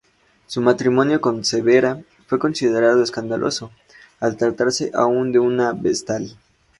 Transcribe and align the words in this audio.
Su 0.47 0.61
matrimonio 0.61 1.21
con 1.21 1.45
Severa 1.45 2.01
fue 2.25 2.39
considerado 2.39 3.03
escandaloso, 3.03 3.69
al 4.19 4.35
tratarse 4.35 4.89
aún 4.95 5.31
de 5.31 5.37
una 5.37 5.73
vestal. 5.73 6.35